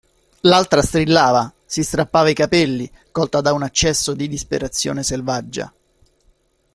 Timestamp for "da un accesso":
3.39-4.15